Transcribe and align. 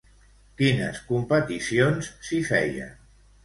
Quines 0.61 1.03
competicions 1.11 2.11
s'hi 2.31 2.43
feien? 2.51 3.01